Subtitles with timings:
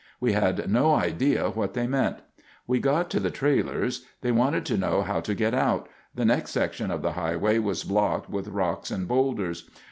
[0.19, 2.21] We had no idea what they meant.
[2.65, 4.03] We got to the trailers.
[4.21, 8.27] They wanted to know how to get out—the next section of the highway was blocked
[8.27, 9.69] with rocks and boulders.